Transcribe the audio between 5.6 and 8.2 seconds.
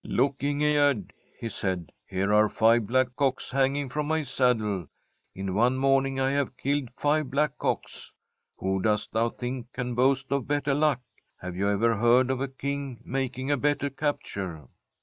morning I have killed five blackcocks.